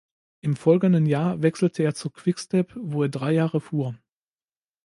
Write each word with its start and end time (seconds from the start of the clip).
Im 0.39 0.55
folgenden 0.55 1.05
Jahr 1.05 1.43
wechselte 1.43 1.83
er 1.83 1.93
zu 1.93 2.09
Quick 2.09 2.39
Step, 2.39 2.73
wo 2.75 3.03
er 3.03 3.09
drei 3.09 3.33
Jahre 3.33 3.61
fuhr. 3.61 3.93